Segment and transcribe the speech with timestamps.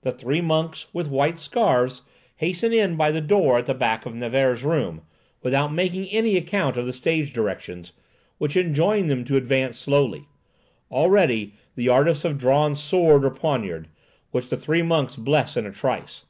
[0.00, 2.00] The three monks, with white scarfs,
[2.36, 5.02] hasten in by the door at the back of Nevers's room,
[5.42, 7.92] without making any account of the stage directions,
[8.38, 10.28] which enjoin on them to advance slowly.
[10.90, 13.88] Already all the artists have drawn sword or poniard,
[14.30, 16.24] which the three monks bless in a trice.